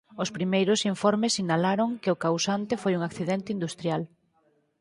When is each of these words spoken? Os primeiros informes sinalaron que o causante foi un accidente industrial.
Os 0.23 0.29
primeiros 0.37 0.79
informes 0.93 1.35
sinalaron 1.37 1.89
que 2.01 2.13
o 2.15 2.19
causante 2.25 2.73
foi 2.81 2.93
un 2.95 3.03
accidente 3.09 3.53
industrial. 3.57 4.01